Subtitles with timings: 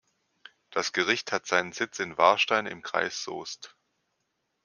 [0.71, 3.77] Das Gericht hat seinen Sitz in Warstein im Kreis Soest.